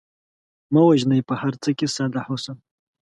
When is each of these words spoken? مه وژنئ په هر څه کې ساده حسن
مه 0.73 0.81
وژنئ 0.87 1.21
په 1.29 1.33
هر 1.41 1.53
څه 1.63 1.69
کې 1.77 1.87
ساده 1.95 2.21
حسن 2.27 2.57